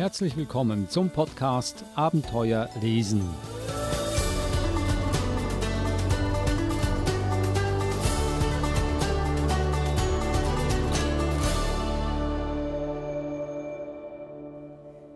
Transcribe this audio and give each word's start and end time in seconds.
Herzlich 0.00 0.34
willkommen 0.34 0.88
zum 0.88 1.10
Podcast 1.10 1.84
Abenteuer 1.94 2.70
lesen. 2.80 3.20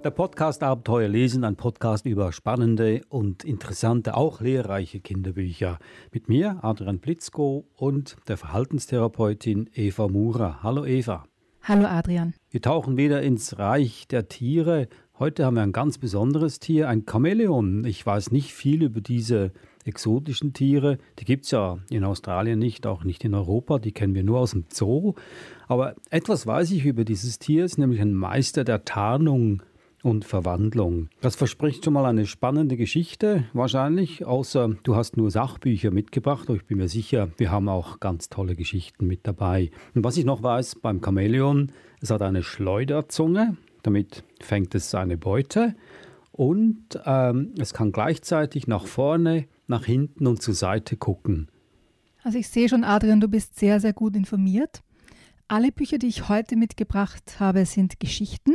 Der 0.05 0.11
Podcast 0.11 0.63
Abenteuer 0.63 1.09
lesen, 1.09 1.45
ein 1.45 1.57
Podcast 1.57 2.05
über 2.05 2.31
spannende 2.33 3.01
und 3.09 3.43
interessante, 3.43 4.15
auch 4.15 4.43
lehrreiche 4.43 5.01
Kinderbücher. 5.01 5.79
Mit 6.13 6.29
mir, 6.29 6.59
Adrian 6.61 6.99
Blitzko 6.99 7.67
und 7.75 8.19
der 8.29 8.37
Verhaltenstherapeutin 8.37 9.71
Eva 9.73 10.09
Mura. 10.09 10.63
Hallo 10.63 10.85
Eva. 10.85 11.25
Hallo 11.67 11.87
Adrian. 11.87 12.35
Wir 12.51 12.61
tauchen 12.61 12.99
wieder 12.99 13.23
ins 13.23 13.59
Reich 13.59 14.07
der 14.07 14.29
Tiere. 14.29 14.87
Heute 15.19 15.47
haben 15.47 15.55
wir 15.55 15.63
ein 15.63 15.73
ganz 15.73 15.97
besonderes 15.97 16.59
Tier, 16.59 16.91
ein 16.91 17.07
Chamäleon. 17.11 17.87
Ich 17.87 18.05
weiß 18.05 18.33
nicht 18.33 18.53
viel 18.53 18.83
über 18.83 19.01
diese 19.01 19.51
exotischen 19.87 20.53
Tiere. 20.53 20.99
Die 21.19 21.25
gibt 21.25 21.47
es 21.47 21.53
ja 21.53 21.79
in 21.89 22.05
Australien 22.05 22.59
nicht, 22.59 22.87
auch 22.87 23.05
nicht 23.05 23.25
in 23.25 23.33
Europa. 23.33 23.79
Die 23.79 23.93
kennen 23.93 24.15
wir 24.15 24.25
nur 24.25 24.41
aus 24.41 24.51
dem 24.51 24.67
Zoo. 24.71 25.15
Aber 25.67 25.95
etwas 26.11 26.47
weiß 26.47 26.71
ich 26.71 26.85
über 26.85 27.07
dieses 27.07 27.39
Tier, 27.39 27.65
es 27.65 27.73
ist 27.73 27.79
nämlich 27.79 28.03
ein 28.03 28.13
Meister 28.13 28.63
der 28.65 28.85
Tarnung 28.85 29.63
und 30.05 30.27
Verwandlung. 30.27 31.09
Das 31.23 31.35
verspricht 31.35 31.85
schon 31.85 31.95
mal 31.95 32.05
eine 32.05 32.27
spannende 32.27 32.77
Geschichte, 32.77 33.45
wahrscheinlich, 33.55 34.27
außer 34.27 34.77
du 34.83 34.97
hast 34.97 35.17
nur 35.17 35.31
Sachbücher 35.31 35.91
mitgebracht. 35.91 36.49
Aber 36.49 36.57
ich 36.57 36.67
bin 36.67 36.77
mir 36.77 36.89
sicher, 36.89 37.31
wir 37.39 37.51
haben 37.51 37.71
auch 37.71 38.01
ganz 38.01 38.29
tolle 38.29 38.55
Geschichten 38.55 39.07
mit 39.07 39.27
dabei. 39.27 39.71
Und 39.95 40.05
was 40.05 40.19
ich 40.19 40.27
noch 40.27 40.43
weiß 40.43 40.77
beim 40.77 41.01
Chamäleon, 41.03 41.73
es 42.03 42.11
hat 42.11 42.21
eine 42.21 42.43
Schleuderzunge, 42.43 43.57
damit 43.83 44.25
fängt 44.41 44.75
es 44.75 44.91
seine 44.91 45.17
Beute. 45.17 45.75
Und 46.33 47.01
ähm, 47.07 47.55
es 47.59 47.73
kann 47.73 47.91
gleichzeitig 47.91 48.67
nach 48.67 48.87
vorne, 48.87 49.47
nach 49.67 49.87
hinten 49.87 50.27
und 50.27 50.43
zur 50.43 50.55
Seite 50.55 50.99
gucken. 50.99 51.49
Also 52.23 52.37
ich 52.37 52.49
sehe 52.49 52.69
schon, 52.69 52.85
Adrian, 52.85 53.21
du 53.21 53.29
bist 53.29 53.59
sehr, 53.59 53.81
sehr 53.81 53.95
gut 53.95 54.17
informiert. 54.17 54.83
Alle 55.49 55.73
Bücher, 55.73 55.97
die 55.97 56.09
ich 56.09 56.29
heute 56.29 56.57
mitgebracht 56.57 57.37
habe, 57.39 57.65
sind 57.65 58.01
Geschichten. 58.01 58.53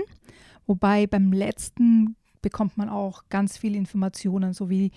Wobei 0.69 1.07
beim 1.07 1.33
letzten 1.33 2.15
bekommt 2.43 2.77
man 2.77 2.89
auch 2.89 3.23
ganz 3.29 3.57
viele 3.57 3.75
Informationen, 3.75 4.53
so 4.53 4.69
wie 4.69 4.91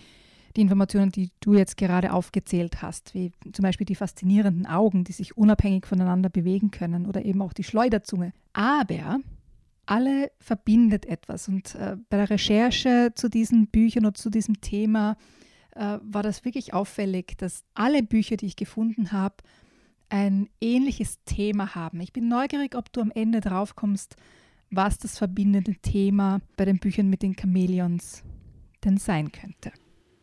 die 0.55 0.61
Informationen, 0.61 1.11
die 1.11 1.31
du 1.41 1.55
jetzt 1.55 1.79
gerade 1.79 2.12
aufgezählt 2.12 2.83
hast, 2.83 3.14
wie 3.14 3.33
zum 3.55 3.62
Beispiel 3.62 3.87
die 3.87 3.95
faszinierenden 3.95 4.67
Augen, 4.67 5.03
die 5.05 5.12
sich 5.12 5.34
unabhängig 5.34 5.87
voneinander 5.87 6.29
bewegen 6.29 6.70
können 6.70 7.06
oder 7.06 7.25
eben 7.25 7.41
auch 7.41 7.55
die 7.55 7.64
Schleuderzunge. 7.64 8.34
Aber 8.53 9.20
alle 9.87 10.31
verbindet 10.41 11.06
etwas 11.06 11.48
und 11.48 11.75
äh, 11.75 11.97
bei 12.11 12.19
der 12.19 12.29
Recherche 12.29 13.12
zu 13.14 13.31
diesen 13.31 13.69
Büchern 13.69 14.05
oder 14.05 14.14
zu 14.14 14.29
diesem 14.29 14.61
Thema 14.61 15.17
äh, 15.75 15.97
war 16.03 16.23
das 16.23 16.45
wirklich 16.45 16.75
auffällig, 16.75 17.39
dass 17.39 17.64
alle 17.73 18.03
Bücher, 18.03 18.36
die 18.36 18.45
ich 18.45 18.57
gefunden 18.57 19.11
habe, 19.11 19.36
ein 20.11 20.51
ähnliches 20.61 21.25
Thema 21.25 21.75
haben. 21.75 22.01
Ich 22.01 22.12
bin 22.12 22.29
neugierig, 22.29 22.75
ob 22.75 22.92
du 22.92 23.01
am 23.01 23.11
Ende 23.11 23.41
drauf 23.41 23.75
kommst, 23.75 24.17
was 24.73 24.98
das 24.98 25.19
verbindende 25.19 25.75
Thema 25.75 26.41
bei 26.56 26.65
den 26.65 26.78
Büchern 26.78 27.09
mit 27.09 27.23
den 27.23 27.37
Chamäleons 27.39 28.25
denn 28.84 28.97
sein 28.97 29.31
könnte. 29.31 29.70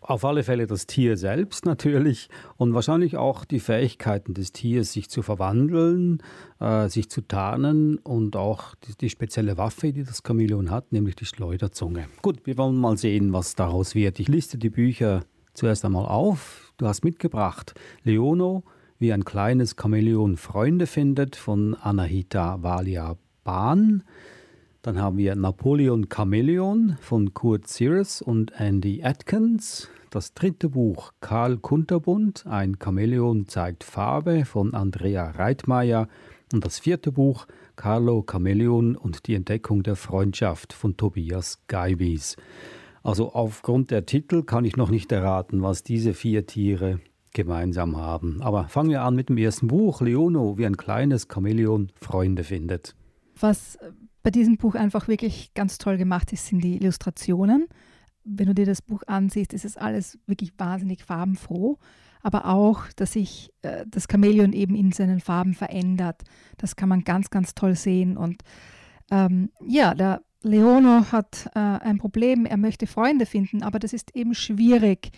Auf 0.02 0.26
alle 0.26 0.44
Fälle 0.44 0.66
das 0.66 0.88
Tier 0.88 1.18
selbst 1.18 1.66
natürlich 1.66 2.30
und 2.58 2.74
wahrscheinlich 2.74 3.18
auch 3.18 3.46
die 3.46 3.60
Fähigkeiten 3.60 4.34
des 4.34 4.52
Tiers, 4.54 4.94
sich 4.94 5.10
zu 5.10 5.22
verwandeln, 5.22 6.24
äh, 6.60 6.88
sich 6.88 7.10
zu 7.10 7.22
tarnen 7.22 7.98
und 7.98 8.36
auch 8.36 8.76
die, 8.76 8.96
die, 8.96 9.10
spezielle 9.10 9.58
Waffe, 9.58 9.92
die 9.94 10.04
das 10.04 10.24
Chamäleon 10.26 10.72
hat, 10.72 10.92
nämlich 10.92 11.16
die 11.16 11.26
Schleuderzunge. 11.26 12.06
Gut, 12.22 12.46
wir 12.46 12.58
wollen 12.58 12.78
mal 12.78 12.98
sehen, 12.98 13.34
was 13.34 13.56
daraus 13.56 13.94
wird. 13.94 14.20
Ich 14.20 14.30
liste 14.30 14.58
die 14.58 14.70
Bücher 14.70 15.26
zuerst 15.54 15.86
einmal 15.86 16.06
auf. 16.06 16.74
Du 16.78 16.88
hast 16.88 17.04
mitgebracht 17.04 17.74
Leono, 18.04 18.64
wie 18.98 19.14
ein 19.14 19.26
kleines 19.26 19.76
Chamäleon 19.80 20.38
Freunde 20.38 20.88
findet, 20.88 21.36
von 21.36 21.76
Anahita 21.76 22.64
Valia 22.64 23.18
Bahn. 23.44 24.04
Dann 24.82 25.02
haben 25.02 25.18
wir 25.18 25.36
Napoleon 25.36 26.08
Chameleon 26.08 26.98
von 27.02 27.34
Kurt 27.34 27.68
Sears 27.68 28.22
und 28.22 28.54
Andy 28.58 29.04
Atkins. 29.04 29.90
Das 30.10 30.34
dritte 30.34 30.70
Buch 30.70 31.12
Karl 31.20 31.58
Kunterbund, 31.58 32.46
ein 32.48 32.78
Chamäleon 32.82 33.46
zeigt 33.48 33.84
Farbe 33.84 34.46
von 34.46 34.74
Andrea 34.74 35.32
Reitmeier. 35.32 36.08
Und 36.54 36.66
das 36.66 36.80
vierte 36.80 37.12
Buch 37.12 37.46
Carlo 37.76 38.24
Chameleon 38.26 38.96
und 38.96 39.28
die 39.28 39.36
Entdeckung 39.36 39.84
der 39.84 39.96
Freundschaft 39.96 40.74
von 40.74 40.96
Tobias 40.98 41.60
Geibis. 41.68 42.38
Also 43.04 43.34
aufgrund 43.34 43.92
der 43.92 44.06
Titel 44.06 44.44
kann 44.44 44.66
ich 44.66 44.78
noch 44.78 44.90
nicht 44.90 45.12
erraten, 45.12 45.62
was 45.62 45.84
diese 45.84 46.14
vier 46.14 46.46
Tiere 46.46 47.02
gemeinsam 47.34 47.98
haben. 47.98 48.42
Aber 48.42 48.70
fangen 48.70 48.90
wir 48.90 49.04
an 49.04 49.16
mit 49.16 49.30
dem 49.30 49.38
ersten 49.38 49.68
Buch, 49.68 50.02
Leono, 50.02 50.58
wie 50.58 50.66
ein 50.66 50.78
kleines 50.78 51.28
Chamäleon 51.32 51.92
Freunde 52.02 52.44
findet. 52.44 52.96
Was 53.40 53.78
bei 54.24 54.32
diesem 54.32 54.58
Buch 54.58 54.76
einfach 54.76 55.08
wirklich 55.08 55.54
ganz 55.54 55.78
toll 55.78 55.98
gemacht 55.98 56.34
ist, 56.34 56.48
sind 56.48 56.64
die 56.64 56.76
Illustrationen. 56.76 57.68
Wenn 58.24 58.48
du 58.48 58.54
dir 58.54 58.66
das 58.66 58.82
Buch 58.82 59.02
ansiehst, 59.08 59.54
ist 59.54 59.66
es 59.66 59.78
alles 59.78 60.20
wirklich 60.26 60.54
wahnsinnig 60.58 61.04
farbenfroh. 61.04 61.78
Aber 62.22 62.46
auch, 62.48 62.82
dass 62.98 63.14
sich 63.14 63.52
äh, 63.62 63.86
das 63.88 64.08
Chamäleon 64.12 64.52
eben 64.52 64.76
in 64.76 64.92
seinen 64.92 65.22
Farben 65.22 65.54
verändert. 65.54 66.22
Das 66.58 66.76
kann 66.76 66.90
man 66.90 67.06
ganz, 67.06 67.30
ganz 67.30 67.56
toll 67.56 67.76
sehen. 67.76 68.18
Und 68.18 68.44
ähm, 69.10 69.52
ja, 69.66 69.94
der 69.94 70.22
Leono 70.42 71.12
hat 71.12 71.50
äh, 71.56 71.60
ein 71.60 71.98
Problem. 71.98 72.46
Er 72.46 72.58
möchte 72.58 72.88
Freunde 72.88 73.26
finden, 73.26 73.64
aber 73.64 73.80
das 73.80 73.94
ist 73.94 74.16
eben 74.16 74.34
schwierig, 74.34 75.12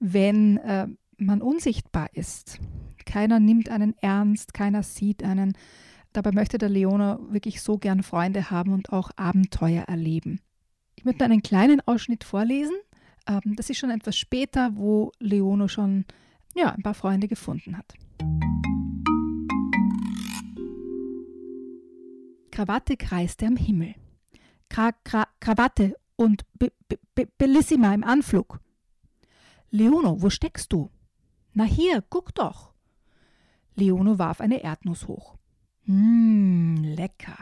wenn 0.00 0.56
äh, 0.58 0.88
man 1.18 1.40
unsichtbar 1.40 2.08
ist. 2.14 2.58
Keiner 3.04 3.38
nimmt 3.38 3.68
einen 3.68 3.94
ernst, 4.00 4.54
keiner 4.54 4.82
sieht 4.82 5.22
einen. 5.22 5.56
Dabei 6.12 6.32
möchte 6.32 6.58
der 6.58 6.68
Leono 6.68 7.20
wirklich 7.32 7.62
so 7.62 7.78
gern 7.78 8.02
Freunde 8.02 8.50
haben 8.50 8.72
und 8.72 8.92
auch 8.92 9.10
Abenteuer 9.16 9.84
erleben. 9.84 10.40
Ich 10.96 11.04
möchte 11.04 11.24
einen 11.24 11.42
kleinen 11.42 11.80
Ausschnitt 11.86 12.24
vorlesen. 12.24 12.74
Ähm, 13.28 13.54
das 13.56 13.70
ist 13.70 13.78
schon 13.78 13.90
etwas 13.90 14.16
später, 14.16 14.72
wo 14.74 15.12
Leono 15.20 15.68
schon 15.68 16.04
ja, 16.54 16.72
ein 16.72 16.82
paar 16.82 16.94
Freunde 16.94 17.28
gefunden 17.28 17.78
hat. 17.78 17.94
Krawatte 22.50 22.96
kreiste 22.96 23.46
am 23.46 23.56
Himmel. 23.56 23.94
Kra 24.68 24.92
Kra 25.04 25.26
Krawatte 25.38 25.96
und 26.16 26.44
Be 26.58 26.72
Be 27.14 27.28
Bellissima 27.38 27.94
im 27.94 28.04
Anflug. 28.04 28.60
Leono, 29.70 30.20
wo 30.20 30.28
steckst 30.28 30.72
du? 30.72 30.90
Na 31.52 31.64
hier, 31.64 32.02
guck 32.10 32.34
doch. 32.34 32.72
Leono 33.76 34.18
warf 34.18 34.40
eine 34.40 34.62
Erdnuss 34.62 35.06
hoch. 35.06 35.36
Mmm, 35.90 36.84
lecker. 36.84 37.36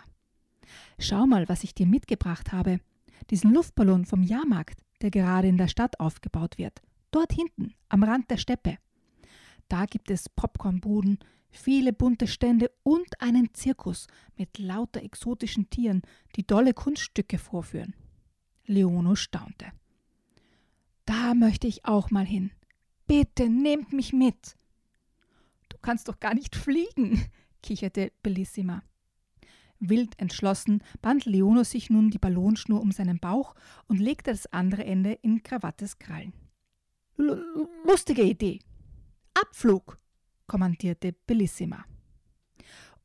Schau 0.98 1.26
mal, 1.26 1.50
was 1.50 1.64
ich 1.64 1.74
dir 1.74 1.86
mitgebracht 1.86 2.50
habe. 2.50 2.80
Diesen 3.28 3.52
Luftballon 3.52 4.06
vom 4.06 4.22
Jahrmarkt, 4.22 4.80
der 5.02 5.10
gerade 5.10 5.48
in 5.48 5.58
der 5.58 5.68
Stadt 5.68 6.00
aufgebaut 6.00 6.56
wird. 6.56 6.80
Dort 7.10 7.34
hinten, 7.34 7.74
am 7.90 8.02
Rand 8.02 8.30
der 8.30 8.38
Steppe. 8.38 8.78
Da 9.68 9.84
gibt 9.84 10.10
es 10.10 10.30
Popcornbuden, 10.30 11.18
viele 11.50 11.92
bunte 11.92 12.26
Stände 12.26 12.70
und 12.84 13.20
einen 13.20 13.52
Zirkus 13.52 14.06
mit 14.38 14.56
lauter 14.56 15.02
exotischen 15.02 15.68
Tieren, 15.68 16.00
die 16.34 16.44
tolle 16.44 16.72
Kunststücke 16.72 17.36
vorführen. 17.36 17.94
Leono 18.64 19.14
staunte. 19.14 19.66
Da 21.04 21.34
möchte 21.34 21.66
ich 21.66 21.84
auch 21.84 22.10
mal 22.10 22.24
hin. 22.24 22.50
Bitte 23.06 23.50
nehmt 23.50 23.92
mich 23.92 24.14
mit. 24.14 24.56
Du 25.68 25.76
kannst 25.82 26.08
doch 26.08 26.18
gar 26.18 26.32
nicht 26.32 26.56
fliegen, 26.56 27.26
kicherte 27.62 28.12
Bellissima. 28.22 28.82
Wild 29.80 30.18
entschlossen 30.18 30.82
band 31.02 31.24
Leono 31.24 31.62
sich 31.62 31.90
nun 31.90 32.10
die 32.10 32.18
Ballonschnur 32.18 32.80
um 32.80 32.90
seinen 32.90 33.20
Bauch 33.20 33.54
und 33.86 34.00
legte 34.00 34.32
das 34.32 34.52
andere 34.52 34.84
Ende 34.84 35.12
in 35.12 35.42
Krawattes 35.42 35.98
Krallen. 35.98 36.32
Lustige 37.84 38.22
Idee. 38.22 38.60
Abflug, 39.34 39.98
kommandierte 40.46 41.14
Bellissima. 41.26 41.84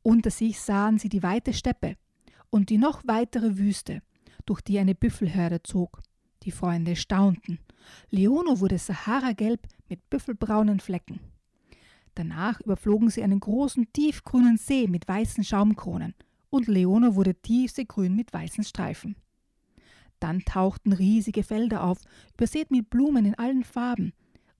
Unter 0.02 0.30
sich 0.30 0.60
sahen 0.60 0.98
sie 0.98 1.08
die 1.08 1.22
weite 1.22 1.52
Steppe 1.52 1.96
und 2.50 2.70
die 2.70 2.78
noch 2.78 3.02
weitere 3.06 3.56
Wüste, 3.56 4.02
durch 4.46 4.60
die 4.60 4.78
eine 4.78 4.94
Büffelherde 4.94 5.62
zog. 5.62 6.02
Die 6.42 6.50
Freunde 6.50 6.94
staunten. 6.94 7.58
Leono 8.10 8.60
wurde 8.60 8.78
saharagelb 8.78 9.66
mit 9.88 10.10
büffelbraunen 10.10 10.80
Flecken. 10.80 11.20
Danach 12.14 12.60
überflogen 12.60 13.10
sie 13.10 13.22
einen 13.22 13.40
großen, 13.40 13.92
tiefgrünen 13.92 14.56
See 14.56 14.86
mit 14.86 15.08
weißen 15.08 15.42
Schaumkronen 15.44 16.14
und 16.50 16.68
Leone 16.68 17.16
wurde 17.16 17.34
tiefseegrün 17.34 18.14
mit 18.14 18.32
weißen 18.32 18.62
Streifen. 18.62 19.16
Dann 20.20 20.44
tauchten 20.44 20.92
riesige 20.92 21.42
Felder 21.42 21.82
auf, 21.82 21.98
übersät 22.34 22.70
mit 22.70 22.88
Blumen 22.88 23.26
in 23.26 23.34
allen 23.34 23.64
Farben, 23.64 24.12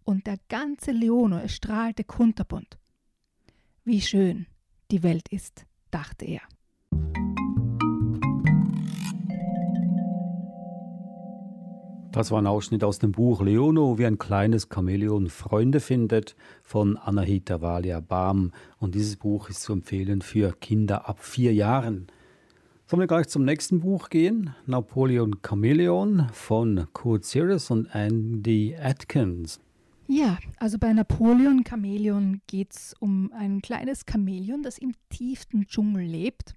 und 0.03 0.27
der 0.27 0.39
ganze 0.49 0.91
Leone 0.91 1.41
erstrahlte 1.41 2.05
kunterbunt. 2.05 2.77
Wie 3.85 4.03
schön 4.03 4.47
die 4.91 5.03
Welt 5.03 5.29
ist, 5.29 5.65
dachte 5.91 6.27
er. 6.27 6.43
Das 12.14 12.31
war 12.31 12.40
ein 12.40 12.46
Ausschnitt 12.46 12.84
aus 12.84 13.00
dem 13.00 13.11
Buch 13.11 13.43
Leono, 13.43 13.99
wie 13.99 14.06
ein 14.06 14.19
kleines 14.19 14.69
Chamäleon 14.72 15.28
Freunde 15.28 15.81
findet 15.81 16.37
von 16.62 16.96
Anahita 16.96 17.61
Valia 17.61 17.99
Baum. 17.99 18.52
Und 18.78 18.94
dieses 18.94 19.16
Buch 19.16 19.49
ist 19.49 19.62
zu 19.62 19.72
empfehlen 19.72 20.22
für 20.22 20.52
Kinder 20.52 21.08
ab 21.08 21.19
vier 21.19 21.52
Jahren. 21.52 22.06
Sollen 22.87 23.00
wir 23.00 23.08
gleich 23.08 23.26
zum 23.26 23.44
nächsten 23.44 23.81
Buch 23.81 24.11
gehen? 24.11 24.55
Napoleon 24.64 25.43
Chameleon 25.43 26.28
von 26.32 26.87
Kurt 26.93 27.25
Sears 27.25 27.72
und 27.72 27.87
Andy 27.87 28.76
Atkins. 28.81 29.58
Ja, 30.06 30.38
also 30.60 30.78
bei 30.78 30.93
Napoleon 30.93 31.64
Chameleon 31.64 32.43
geht 32.46 32.75
es 32.75 32.94
um 33.00 33.32
ein 33.37 33.60
kleines 33.60 34.05
Chamäleon, 34.08 34.62
das 34.62 34.78
im 34.78 34.94
tiefsten 35.10 35.67
Dschungel 35.67 36.05
lebt. 36.05 36.55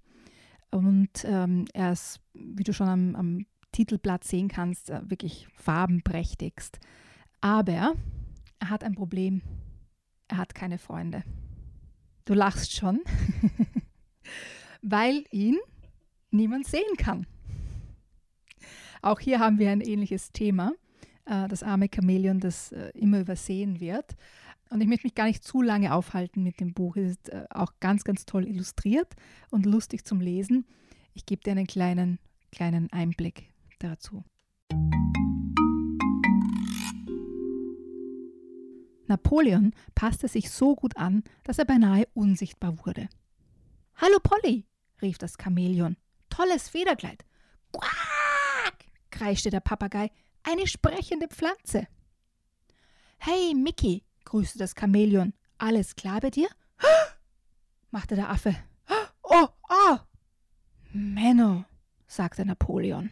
Und 0.70 1.10
ähm, 1.24 1.66
er 1.74 1.94
ist, 1.94 2.20
wie 2.36 2.64
du 2.64 2.74
schon 2.74 2.90
am, 2.90 3.16
am 3.16 3.46
Titelblatt 3.78 4.24
sehen 4.24 4.48
kannst, 4.48 4.90
äh, 4.90 5.08
wirklich 5.08 5.48
farbenprächtigst. 5.54 6.80
Aber 7.42 7.94
er 8.60 8.70
hat 8.70 8.84
ein 8.84 8.96
Problem. 8.96 9.44
Er 10.28 10.38
hat 10.38 10.56
keine 10.56 10.80
Freunde. 10.80 11.24
Du 12.26 12.34
lachst 12.34 12.76
schon, 12.76 13.02
weil 14.82 15.26
ihn 15.30 15.58
niemand 16.32 16.66
sehen 16.66 16.98
kann. 16.98 17.28
Auch 19.04 19.20
hier 19.20 19.40
haben 19.40 19.60
wir 19.60 19.70
ein 19.70 19.82
ähnliches 19.82 20.32
Thema, 20.32 20.74
äh, 21.26 21.48
das 21.48 21.62
arme 21.62 21.88
Chamäleon, 21.94 22.40
das 22.40 22.72
äh, 22.72 22.90
immer 22.96 23.20
übersehen 23.20 23.80
wird. 23.80 24.16
Und 24.72 24.82
ich 24.82 24.88
möchte 24.88 25.06
mich 25.06 25.14
gar 25.14 25.28
nicht 25.28 25.44
zu 25.44 25.62
lange 25.62 25.94
aufhalten 25.94 26.42
mit 26.42 26.60
dem 26.60 26.74
Buch. 26.74 26.98
Es 26.98 27.12
ist 27.12 27.32
auch 27.52 27.74
ganz, 27.80 28.04
ganz 28.04 28.26
toll 28.26 28.48
illustriert 28.48 29.14
und 29.52 29.68
lustig 29.68 30.04
zum 30.04 30.20
Lesen. 30.20 30.66
Ich 31.14 31.28
gebe 31.28 31.44
dir 31.44 31.52
einen 31.52 31.68
kleinen, 31.68 32.18
kleinen 32.52 32.92
Einblick 32.92 33.52
dazu. 33.80 34.24
Napoleon 39.08 39.74
passte 39.96 40.28
sich 40.28 40.52
so 40.52 40.76
gut 40.76 40.98
an, 40.98 41.24
dass 41.44 41.60
er 41.60 41.66
beinahe 41.66 42.08
unsichtbar 42.14 42.86
wurde. 42.86 43.08
Hallo 43.96 44.20
Polly, 44.22 44.66
rief 45.02 45.18
das 45.18 45.38
Chamäleon. 45.42 45.98
Tolles 46.30 46.70
Federkleid. 46.70 47.24
Quack, 47.72 48.86
kreischte 49.10 49.50
der 49.50 49.62
Papagei. 49.62 50.12
Eine 50.44 50.68
sprechende 50.68 51.28
Pflanze. 51.28 51.88
Hey, 53.18 53.54
Mickey, 53.56 54.04
grüßte 54.26 54.60
das 54.60 54.76
Chamäleon. 54.78 55.34
Alles 55.58 55.96
klar 55.96 56.20
bei 56.22 56.30
dir? 56.30 56.50
machte 57.92 58.16
der 58.16 58.30
Affe. 58.30 58.56
Oh, 59.30 59.50
oh! 59.68 59.98
Menno, 60.94 61.66
sagte 62.08 62.46
Napoleon. 62.46 63.12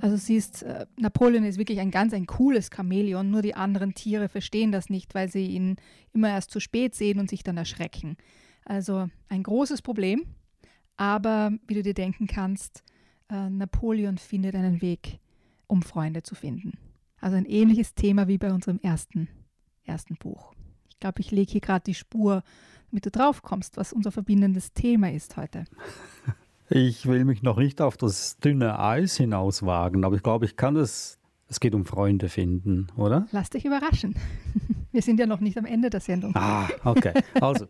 Also 0.00 0.16
siehst, 0.16 0.62
äh, 0.62 0.86
Napoleon 0.96 1.44
ist 1.44 1.58
wirklich 1.58 1.80
ein 1.80 1.90
ganz 1.90 2.12
ein 2.12 2.26
cooles 2.26 2.70
Chamäleon, 2.74 3.30
nur 3.30 3.42
die 3.42 3.54
anderen 3.54 3.94
Tiere 3.94 4.28
verstehen 4.28 4.72
das 4.72 4.90
nicht, 4.90 5.14
weil 5.14 5.28
sie 5.28 5.46
ihn 5.46 5.76
immer 6.12 6.28
erst 6.28 6.50
zu 6.50 6.60
spät 6.60 6.94
sehen 6.94 7.18
und 7.18 7.28
sich 7.28 7.42
dann 7.42 7.56
erschrecken. 7.56 8.16
Also 8.64 9.08
ein 9.28 9.42
großes 9.42 9.82
Problem, 9.82 10.26
aber 10.96 11.52
wie 11.66 11.74
du 11.74 11.82
dir 11.82 11.94
denken 11.94 12.26
kannst, 12.26 12.82
äh, 13.28 13.48
Napoleon 13.50 14.18
findet 14.18 14.54
einen 14.54 14.82
Weg, 14.82 15.18
um 15.66 15.82
Freunde 15.82 16.22
zu 16.22 16.34
finden. 16.34 16.78
Also 17.20 17.36
ein 17.36 17.46
ähnliches 17.46 17.94
Thema 17.94 18.28
wie 18.28 18.38
bei 18.38 18.52
unserem 18.52 18.78
ersten, 18.80 19.28
ersten 19.84 20.16
Buch. 20.16 20.54
Ich 20.88 20.98
glaube, 20.98 21.20
ich 21.20 21.30
lege 21.30 21.52
hier 21.52 21.60
gerade 21.60 21.84
die 21.84 21.94
Spur, 21.94 22.42
damit 22.90 23.06
du 23.06 23.10
drauf 23.10 23.42
kommst, 23.42 23.76
was 23.76 23.92
unser 23.92 24.12
verbindendes 24.12 24.72
Thema 24.72 25.10
ist 25.10 25.36
heute. 25.36 25.64
Ich 26.70 27.06
will 27.06 27.24
mich 27.24 27.42
noch 27.42 27.56
nicht 27.56 27.80
auf 27.80 27.96
das 27.96 28.36
dünne 28.38 28.78
Eis 28.78 29.16
hinauswagen, 29.16 30.04
aber 30.04 30.16
ich 30.16 30.22
glaube, 30.22 30.44
ich 30.44 30.56
kann 30.56 30.76
es. 30.76 31.18
Es 31.50 31.60
geht 31.60 31.74
um 31.74 31.86
Freunde 31.86 32.28
finden, 32.28 32.88
oder? 32.94 33.26
Lass 33.32 33.48
dich 33.48 33.64
überraschen. 33.64 34.14
Wir 34.92 35.00
sind 35.00 35.18
ja 35.18 35.24
noch 35.24 35.40
nicht 35.40 35.56
am 35.56 35.64
Ende 35.64 35.88
der 35.88 36.00
Sendung. 36.00 36.36
Ah, 36.36 36.68
okay. 36.84 37.14
Also, 37.40 37.68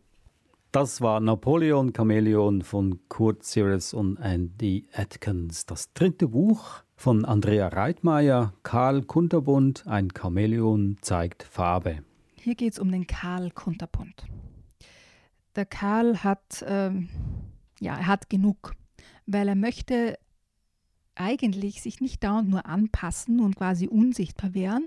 das 0.72 1.00
war 1.00 1.20
Napoleon 1.20 1.92
Chameleon 1.92 2.62
von 2.62 2.98
Kurt 3.08 3.44
Sears 3.44 3.94
und 3.94 4.16
Andy 4.16 4.88
Atkins. 4.92 5.64
Das 5.64 5.92
dritte 5.92 6.26
Buch 6.26 6.82
von 6.96 7.24
Andrea 7.24 7.68
Reitmeier, 7.68 8.52
Karl 8.64 9.02
Kunterbund, 9.02 9.86
ein 9.86 10.08
Chamäleon 10.10 10.96
zeigt 11.00 11.44
Farbe. 11.44 12.02
Hier 12.34 12.56
geht 12.56 12.72
es 12.72 12.78
um 12.80 12.90
den 12.90 13.06
Karl 13.06 13.52
Kunterbund. 13.52 14.26
Der 15.54 15.66
Karl 15.66 16.24
hat, 16.24 16.64
ähm, 16.66 17.08
ja, 17.78 17.96
er 17.96 18.06
hat 18.08 18.28
genug 18.28 18.72
weil 19.26 19.48
er 19.48 19.54
möchte 19.54 20.18
eigentlich 21.14 21.82
sich 21.82 22.00
nicht 22.00 22.22
dauernd 22.22 22.48
nur 22.48 22.66
anpassen 22.66 23.40
und 23.40 23.56
quasi 23.56 23.88
unsichtbar 23.88 24.54
werden, 24.54 24.86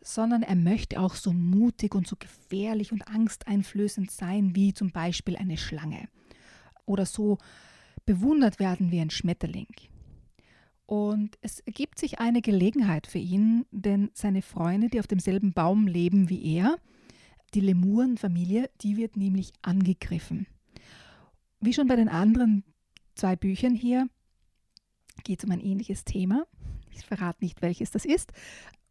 sondern 0.00 0.42
er 0.42 0.56
möchte 0.56 1.00
auch 1.00 1.14
so 1.14 1.32
mutig 1.32 1.94
und 1.94 2.06
so 2.06 2.16
gefährlich 2.16 2.92
und 2.92 3.08
angsteinflößend 3.08 4.10
sein 4.10 4.54
wie 4.54 4.72
zum 4.72 4.90
Beispiel 4.90 5.36
eine 5.36 5.56
Schlange 5.56 6.08
oder 6.84 7.06
so 7.06 7.38
bewundert 8.04 8.60
werden 8.60 8.90
wie 8.90 9.00
ein 9.00 9.10
Schmetterling. 9.10 9.66
Und 10.86 11.36
es 11.40 11.58
ergibt 11.60 11.98
sich 11.98 12.20
eine 12.20 12.40
Gelegenheit 12.40 13.08
für 13.08 13.18
ihn, 13.18 13.66
denn 13.72 14.10
seine 14.14 14.42
Freunde, 14.42 14.88
die 14.88 15.00
auf 15.00 15.08
demselben 15.08 15.52
Baum 15.52 15.88
leben 15.88 16.28
wie 16.28 16.54
er, 16.54 16.76
die 17.54 17.60
Lemurenfamilie, 17.60 18.70
die 18.82 18.96
wird 18.96 19.16
nämlich 19.16 19.52
angegriffen. 19.62 20.46
Wie 21.60 21.72
schon 21.72 21.88
bei 21.88 21.96
den 21.96 22.08
anderen 22.08 22.62
zwei 23.16 23.34
Büchern 23.34 23.74
hier 23.74 24.08
geht 25.24 25.40
es 25.40 25.44
um 25.44 25.50
ein 25.50 25.60
ähnliches 25.60 26.04
Thema. 26.04 26.46
Ich 26.90 27.04
verrate 27.04 27.42
nicht, 27.42 27.62
welches 27.62 27.90
das 27.90 28.04
ist. 28.04 28.32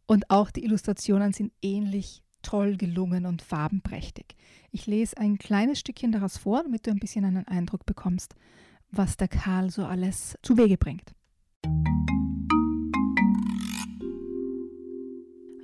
Und 0.06 0.30
auch 0.30 0.50
die 0.50 0.64
Illustrationen 0.64 1.32
sind 1.32 1.52
ähnlich 1.62 2.22
toll 2.42 2.76
gelungen 2.76 3.26
und 3.26 3.42
farbenprächtig. 3.42 4.36
Ich 4.70 4.86
lese 4.86 5.16
ein 5.16 5.38
kleines 5.38 5.80
Stückchen 5.80 6.12
daraus 6.12 6.36
vor, 6.36 6.62
damit 6.62 6.86
du 6.86 6.90
ein 6.90 6.98
bisschen 6.98 7.24
einen 7.24 7.48
Eindruck 7.48 7.86
bekommst, 7.86 8.34
was 8.90 9.16
der 9.16 9.28
Karl 9.28 9.70
so 9.70 9.84
alles 9.84 10.36
zu 10.42 10.56
Wege 10.56 10.76
bringt. 10.76 11.14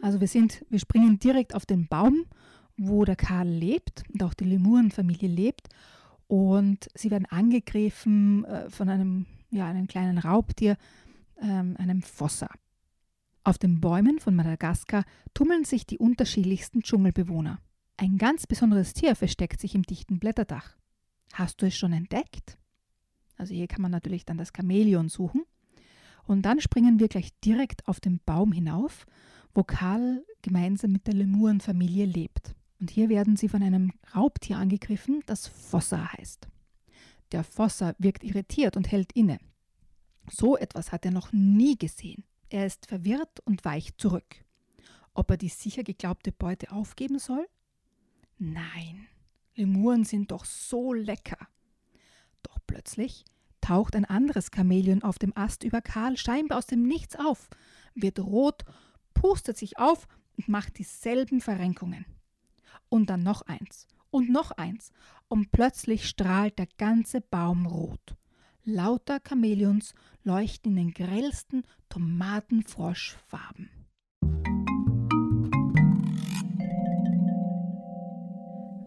Also 0.01 0.21
wir 0.21 0.27
sind, 0.27 0.65
wir 0.69 0.81
springen 0.81 1.19
direkt 1.21 1.55
auf 1.55 1.67
den 1.67 1.87
Baum, 1.87 2.25
wo 2.77 3.05
der 3.05 3.17
Karl 3.17 3.49
lebt 3.49 4.03
und 4.13 4.23
auch 4.25 4.35
die 4.35 4.45
Lemurenfamilie 4.45 5.29
lebt 5.29 5.69
und 6.27 6.89
sie 6.95 7.11
werden 7.11 7.27
angegriffen 7.27 8.45
äh, 8.45 8.71
von 8.71 8.89
einem, 8.89 9.27
ja, 9.51 9.67
einem 9.67 9.87
kleinen 9.87 10.19
Raubtier, 10.19 10.77
ähm, 11.41 11.77
einem 11.79 12.03
Fossa. 12.03 12.49
Auf 13.45 13.59
den 13.59 13.81
Bäumen 13.81 14.21
von 14.21 14.37
Madagaskar 14.37 15.05
tummeln 15.35 15.65
sich 15.65 15.85
die 15.87 15.99
unterschiedlichsten 15.99 16.83
Dschungelbewohner. 16.83 17.59
Ein 17.97 18.17
ganz 18.17 18.47
besonderes 18.47 18.95
Tier 18.95 19.17
versteckt 19.17 19.61
sich 19.61 19.75
im 19.75 19.83
dichten 19.83 20.19
Blätterdach. 20.19 20.77
Hast 21.33 21.61
du 21.61 21.67
es 21.67 21.77
schon 21.77 21.93
entdeckt? 21.93 22.59
Also 23.37 23.55
hier 23.55 23.67
kann 23.67 23.83
man 23.83 23.91
natürlich 23.91 24.25
dann 24.25 24.39
das 24.39 24.53
Chamäleon 24.57 25.09
suchen. 25.09 25.43
Und 26.25 26.43
dann 26.43 26.61
springen 26.61 27.01
wir 27.01 27.09
gleich 27.09 27.31
direkt 27.41 27.89
auf 27.89 27.99
den 27.99 28.21
Baum 28.25 28.53
hinauf, 28.53 29.07
wo 29.55 29.65
Karl 29.65 30.25
gemeinsam 30.43 30.93
mit 30.93 31.07
der 31.07 31.15
Lemurenfamilie 31.15 32.07
lebt. 32.07 32.55
Und 32.83 32.91
hier 32.91 33.09
werden 33.09 33.37
sie 33.37 33.49
von 33.49 33.63
einem 33.63 33.93
Raubtier 34.13 34.57
angegriffen, 34.57 35.23
das 35.27 35.47
Fossa 35.47 36.15
heißt. 36.15 36.49
Der 37.31 37.45
Fossa 37.45 37.95
wirkt 37.99 38.25
irritiert 38.25 38.77
und 38.77 38.91
hält 38.91 39.13
inne. 39.13 39.39
So 40.29 40.57
etwas 40.57 40.91
hat 40.91 41.05
er 41.05 41.13
noch 41.13 41.33
nie 41.33 41.79
gesehen. 41.79 42.25
Er 42.51 42.67
ist 42.67 42.87
verwirrt 42.87 43.39
und 43.45 43.65
weicht 43.65 44.01
zurück. 44.01 44.45
Ob 45.15 45.31
er 45.31 45.37
die 45.37 45.49
sicher 45.49 45.85
geglaubte 45.85 46.33
Beute 46.33 46.73
aufgeben 46.73 47.21
soll? 47.21 47.47
Nein, 48.39 49.07
Lemuren 49.55 50.03
sind 50.03 50.33
doch 50.33 50.45
so 50.45 50.93
lecker. 50.93 51.39
Doch 52.43 52.59
plötzlich 52.67 53.25
taucht 53.61 53.95
ein 53.95 54.07
anderes 54.07 54.51
Chamäleon 54.53 55.05
auf 55.05 55.21
dem 55.21 55.37
Ast 55.37 55.63
über 55.63 55.83
Karl 55.83 56.17
scheinbar 56.17 56.59
aus 56.59 56.67
dem 56.67 56.83
Nichts 56.83 57.15
auf, 57.15 57.49
wird 57.95 58.19
rot, 58.19 58.65
pustet 59.15 59.57
sich 59.57 59.79
auf 59.79 60.09
und 60.37 60.49
macht 60.49 60.79
dieselben 60.79 61.41
Verrenkungen 61.41 62.07
und 62.89 63.11
dann 63.11 63.23
noch 63.23 63.43
eins 63.43 63.87
und 64.11 64.31
noch 64.31 64.53
eins 64.53 64.93
und 65.29 65.51
plötzlich 65.51 66.09
strahlt 66.09 66.59
der 66.59 66.69
ganze 66.79 67.21
Baum 67.21 67.67
rot. 67.67 68.17
Lauter 68.65 69.19
Chamäleons 69.27 69.95
leuchten 70.23 70.77
in 70.77 70.77
den 70.77 70.95
grellsten 70.95 71.65
Tomatenfroschfarben. 71.89 73.71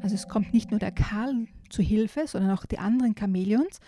Also 0.01 0.15
es 0.15 0.27
kommt 0.27 0.53
nicht 0.53 0.69
nur 0.69 0.79
der 0.79 0.91
Karl 0.91 1.47
zu 1.69 1.81
Hilfe, 1.81 2.27
sondern 2.27 2.51
auch 2.51 2.65
die 2.67 2.77
anderen 2.77 3.15
Chamäleons 3.17 3.79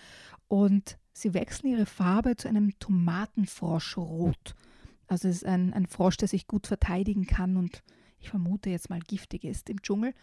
und 0.48 0.98
sie 1.12 1.32
wechseln 1.32 1.70
ihre 1.70 1.86
Farbe 1.86 2.36
zu 2.36 2.48
einem 2.48 2.76
Tomatenfroschrot. 2.80 4.56
Also 5.06 5.28
es 5.28 5.36
ist 5.36 5.46
ein, 5.46 5.72
ein 5.72 5.86
Frosch, 5.86 6.16
der 6.16 6.28
sich 6.28 6.46
gut 6.46 6.66
verteidigen 6.66 7.26
kann 7.26 7.56
und 7.56 7.82
ich 8.20 8.30
vermute 8.30 8.70
jetzt 8.70 8.90
mal 8.90 9.00
giftig 9.00 9.44
ist 9.44 9.70
im 9.70 9.82
Dschungel. 9.82 10.14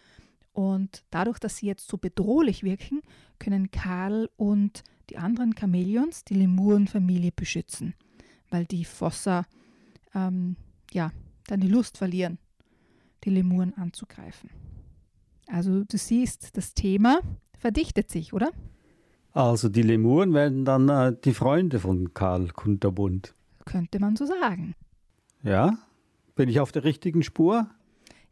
Und 0.54 1.04
dadurch, 1.10 1.38
dass 1.40 1.58
sie 1.58 1.66
jetzt 1.66 1.90
so 1.90 1.98
bedrohlich 1.98 2.64
wirken, 2.64 3.02
können 3.40 3.72
Karl 3.72 4.30
und 4.38 4.84
die 5.10 5.18
anderen 5.18 5.54
Chamäleons 5.58 6.24
die 6.24 6.36
Lemurenfamilie 6.36 7.32
beschützen, 7.36 7.94
weil 8.50 8.66
die 8.66 8.86
Fossa 8.86 9.46
ähm, 10.14 10.56
ja, 10.92 11.12
dann 11.48 11.60
die 11.60 11.68
Lust 11.68 11.98
verlieren, 11.98 12.38
die 13.24 13.30
Lemuren 13.30 13.74
anzugreifen. 13.76 14.50
Also 15.48 15.84
du 15.84 15.98
siehst, 15.98 16.58
das 16.58 16.74
Thema 16.74 17.20
verdichtet 17.60 18.10
sich, 18.10 18.34
oder? 18.34 18.52
Also 19.34 19.68
die 19.68 19.82
Lemuren 19.82 20.34
werden 20.34 20.64
dann 20.64 20.90
äh, 20.90 21.16
die 21.24 21.34
Freunde 21.34 21.80
von 21.80 22.14
Karl 22.14 22.48
Kunterbund. 22.50 23.36
Könnte 23.66 24.00
man 24.00 24.16
so 24.16 24.26
sagen. 24.26 24.76
Ja? 25.44 25.78
Bin 26.36 26.50
ich 26.50 26.60
auf 26.60 26.72
der 26.72 26.84
richtigen 26.84 27.24
Spur? 27.24 27.70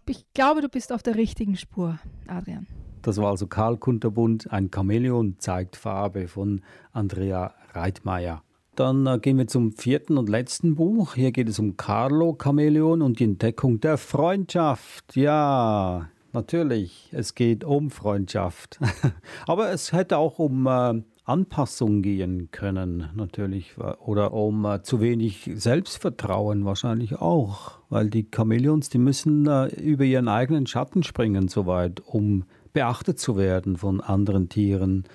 Ich 0.08 0.26
glaube, 0.34 0.62
du 0.62 0.70
bist 0.70 0.92
auf 0.92 1.02
der 1.02 1.16
richtigen 1.16 1.56
Spur, 1.56 1.98
Adrian. 2.28 2.68
Das 3.04 3.18
war 3.18 3.32
also 3.32 3.48
Karl 3.48 3.78
Kunterbund, 3.78 4.52
ein 4.52 4.70
Chamäleon 4.74 5.36
zeigt 5.40 5.76
Farbe 5.76 6.28
von 6.28 6.62
Andrea 6.92 7.54
Reitmeier. 7.74 8.44
Dann 8.76 9.06
äh, 9.06 9.20
gehen 9.20 9.38
wir 9.38 9.48
zum 9.48 9.72
vierten 9.72 10.18
und 10.18 10.30
letzten 10.30 10.76
Buch. 10.76 11.14
Hier 11.16 11.32
geht 11.32 11.48
es 11.48 11.60
um 11.60 11.78
Carlo 11.78 12.38
Chamäleon 12.42 13.02
und 13.02 13.20
die 13.20 13.26
Entdeckung 13.26 13.80
der 13.80 13.98
Freundschaft. 13.98 15.16
Ja, 15.16 16.10
natürlich, 16.32 17.10
es 17.12 17.36
geht 17.36 17.64
um 17.64 17.92
Freundschaft. 17.92 18.80
Aber 19.48 19.70
es 19.72 19.94
hätte 19.94 20.18
auch 20.18 20.40
um 20.40 20.66
äh, 20.66 21.04
Anpassung 21.26 22.02
gehen 22.02 22.50
können, 22.52 23.10
natürlich. 23.16 23.78
Oder 23.78 24.34
um 24.34 24.66
äh, 24.66 24.82
zu 24.84 25.00
wenig 25.00 25.50
Selbstvertrauen 25.54 26.66
wahrscheinlich 26.66 27.16
auch. 27.16 27.80
Weil 27.90 28.10
die 28.10 28.28
Chamäleons, 28.34 28.90
die 28.90 28.98
müssen 28.98 29.48
äh, 29.48 29.68
über 29.68 30.04
ihren 30.04 30.28
eigenen 30.28 30.68
Schatten 30.68 31.04
springen, 31.04 31.48
soweit, 31.48 32.02
um 32.02 32.46
beachtet 32.74 33.20
zu 33.20 33.38
werden 33.38 33.78
von 33.78 34.02
anderen 34.02 34.50
Tieren 34.50 35.06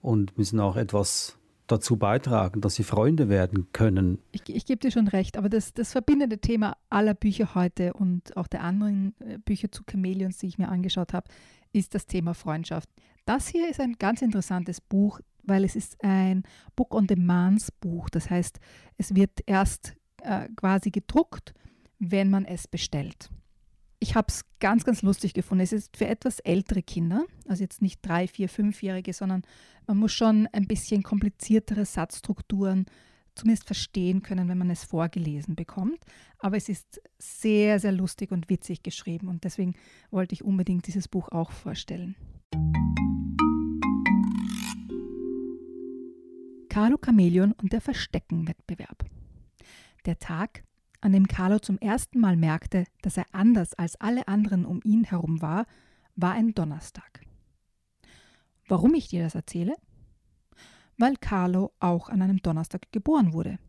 und 0.00 0.38
müssen 0.38 0.60
auch 0.60 0.76
etwas 0.76 1.36
dazu 1.66 1.96
beitragen, 1.96 2.60
dass 2.60 2.74
sie 2.74 2.84
Freunde 2.84 3.28
werden 3.28 3.68
können. 3.72 4.18
Ich, 4.32 4.42
ich 4.46 4.66
gebe 4.66 4.78
dir 4.78 4.90
schon 4.90 5.08
recht, 5.08 5.36
aber 5.36 5.48
das, 5.48 5.72
das 5.72 5.92
verbindende 5.92 6.38
Thema 6.38 6.76
aller 6.90 7.14
Bücher 7.14 7.54
heute 7.54 7.94
und 7.94 8.36
auch 8.36 8.46
der 8.46 8.62
anderen 8.62 9.14
äh, 9.20 9.38
Bücher 9.38 9.70
zu 9.70 9.82
Chamäleons, 9.90 10.38
die 10.38 10.46
ich 10.46 10.58
mir 10.58 10.68
angeschaut 10.68 11.12
habe, 11.12 11.28
ist 11.72 11.94
das 11.94 12.06
Thema 12.06 12.34
Freundschaft. 12.34 12.88
Das 13.26 13.48
hier 13.48 13.68
ist 13.68 13.80
ein 13.80 13.96
ganz 13.98 14.20
interessantes 14.20 14.80
Buch, 14.80 15.20
weil 15.46 15.64
es 15.64 15.76
ist 15.76 16.02
ein 16.02 16.44
Book 16.76 16.94
on 16.94 17.06
Demands 17.06 17.70
Buch. 17.70 18.08
Das 18.10 18.30
heißt, 18.30 18.60
es 18.98 19.14
wird 19.14 19.40
erst 19.46 19.94
äh, 20.22 20.48
quasi 20.56 20.90
gedruckt, 20.90 21.54
wenn 21.98 22.30
man 22.30 22.44
es 22.44 22.68
bestellt. 22.68 23.30
Ich 24.00 24.14
habe 24.14 24.26
es 24.28 24.44
ganz, 24.60 24.84
ganz 24.84 25.02
lustig 25.02 25.32
gefunden. 25.32 25.62
Es 25.62 25.72
ist 25.72 25.96
für 25.96 26.06
etwas 26.06 26.38
ältere 26.40 26.82
Kinder, 26.82 27.24
also 27.48 27.62
jetzt 27.62 27.80
nicht 27.80 28.00
drei, 28.02 28.26
vier, 28.26 28.48
fünfjährige, 28.48 29.12
sondern 29.12 29.42
man 29.86 29.98
muss 29.98 30.12
schon 30.12 30.46
ein 30.52 30.66
bisschen 30.66 31.02
kompliziertere 31.02 31.84
Satzstrukturen 31.84 32.86
zumindest 33.34 33.66
verstehen 33.66 34.22
können, 34.22 34.48
wenn 34.48 34.58
man 34.58 34.70
es 34.70 34.84
vorgelesen 34.84 35.56
bekommt. 35.56 35.98
Aber 36.38 36.56
es 36.56 36.68
ist 36.68 37.00
sehr, 37.18 37.80
sehr 37.80 37.92
lustig 37.92 38.30
und 38.30 38.48
witzig 38.48 38.82
geschrieben 38.82 39.28
und 39.28 39.44
deswegen 39.44 39.74
wollte 40.10 40.34
ich 40.34 40.44
unbedingt 40.44 40.86
dieses 40.86 41.08
Buch 41.08 41.30
auch 41.30 41.50
vorstellen. 41.50 42.14
Carlo 46.74 46.98
Chameleon 46.98 47.52
und 47.52 47.72
der 47.72 47.80
Versteckenwettbewerb. 47.80 49.04
Der 50.06 50.18
Tag, 50.18 50.64
an 51.00 51.12
dem 51.12 51.28
Carlo 51.28 51.60
zum 51.60 51.78
ersten 51.78 52.18
Mal 52.18 52.36
merkte, 52.36 52.86
dass 53.02 53.16
er 53.16 53.26
anders 53.30 53.74
als 53.74 53.94
alle 54.00 54.26
anderen 54.26 54.66
um 54.66 54.80
ihn 54.82 55.04
herum 55.04 55.40
war, 55.40 55.66
war 56.16 56.32
ein 56.32 56.52
Donnerstag. 56.52 57.20
Warum 58.66 58.92
ich 58.94 59.06
dir 59.06 59.22
das 59.22 59.36
erzähle? 59.36 59.76
Weil 60.98 61.14
Carlo 61.16 61.70
auch 61.78 62.08
an 62.08 62.22
einem 62.22 62.42
Donnerstag 62.42 62.90
geboren 62.90 63.32
wurde, 63.32 63.60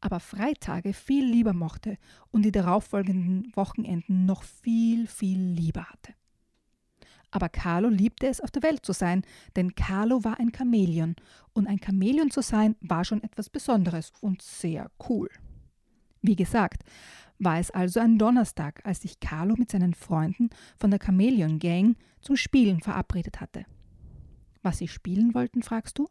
aber 0.00 0.18
Freitage 0.18 0.94
viel 0.94 1.24
lieber 1.24 1.52
mochte 1.52 1.96
und 2.32 2.42
die 2.42 2.50
darauffolgenden 2.50 3.52
Wochenenden 3.54 4.26
noch 4.26 4.42
viel, 4.42 5.06
viel 5.06 5.38
lieber 5.38 5.84
hatte. 5.84 6.12
Aber 7.32 7.48
Carlo 7.48 7.88
liebte 7.88 8.28
es, 8.28 8.40
auf 8.40 8.50
der 8.50 8.62
Welt 8.62 8.86
zu 8.86 8.92
sein, 8.92 9.22
denn 9.56 9.74
Carlo 9.74 10.22
war 10.22 10.38
ein 10.38 10.52
Chamäleon 10.54 11.16
und 11.54 11.66
ein 11.66 11.80
Chamäleon 11.82 12.30
zu 12.30 12.42
sein 12.42 12.76
war 12.80 13.04
schon 13.04 13.22
etwas 13.22 13.50
Besonderes 13.50 14.12
und 14.20 14.42
sehr 14.42 14.90
cool. 15.08 15.28
Wie 16.20 16.36
gesagt, 16.36 16.84
war 17.38 17.58
es 17.58 17.70
also 17.70 17.98
ein 17.98 18.18
Donnerstag, 18.18 18.80
als 18.84 19.00
sich 19.00 19.18
Carlo 19.18 19.56
mit 19.56 19.70
seinen 19.70 19.94
Freunden 19.94 20.50
von 20.78 20.90
der 20.90 21.00
Chameleon 21.00 21.58
Gang 21.58 21.96
zum 22.20 22.36
Spielen 22.36 22.80
verabredet 22.80 23.40
hatte. 23.40 23.64
Was 24.62 24.78
sie 24.78 24.86
spielen 24.86 25.34
wollten, 25.34 25.62
fragst 25.62 25.98
du? 25.98 26.08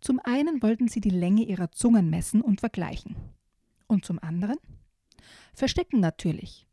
Zum 0.00 0.20
einen 0.24 0.62
wollten 0.62 0.88
sie 0.88 1.00
die 1.00 1.10
Länge 1.10 1.44
ihrer 1.44 1.70
Zungen 1.70 2.10
messen 2.10 2.40
und 2.40 2.60
vergleichen. 2.60 3.14
Und 3.86 4.04
zum 4.04 4.18
anderen? 4.18 4.56
Verstecken 5.54 6.00
natürlich. 6.00 6.66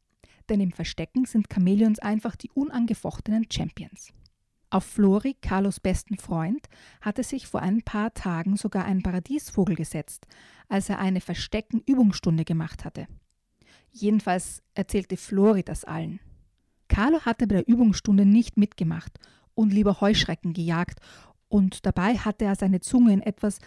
Denn 0.50 0.60
im 0.62 0.72
Verstecken 0.72 1.26
sind 1.26 1.48
Chamäleons 1.54 2.00
einfach 2.00 2.36
die 2.36 2.50
unangefochtenen 2.52 3.46
Champions. 3.52 4.14
Auf 4.70 4.84
Flori, 4.84 5.36
Carlos 5.42 5.80
besten 5.80 6.18
Freund, 6.18 6.68
hatte 7.02 7.24
sich 7.24 7.48
vor 7.48 7.62
ein 7.62 7.84
paar 7.84 8.14
Tagen 8.14 8.58
sogar 8.58 8.86
ein 8.86 9.02
Paradiesvogel 9.02 9.76
gesetzt, 9.76 10.28
als 10.68 10.90
er 10.90 11.00
eine 11.00 11.22
Verstecken-Übungsstunde 11.22 12.44
gemacht 12.44 12.84
hatte. 12.84 13.08
Jedenfalls 13.92 14.62
erzählte 14.74 15.16
Flori 15.16 15.64
das 15.64 15.86
allen. 15.86 16.20
Carlo 16.90 17.22
hatte 17.22 17.48
bei 17.48 17.56
der 17.56 17.68
Übungsstunde 17.68 18.26
nicht 18.26 18.58
mitgemacht 18.58 19.20
und 19.56 19.72
lieber 19.74 20.02
Heuschrecken 20.02 20.54
gejagt, 20.54 21.00
und 21.50 21.86
dabei 21.86 22.18
hatte 22.18 22.44
er 22.44 22.56
seine 22.56 22.82
Zunge 22.82 23.14
in 23.14 23.22
etwas 23.22 23.60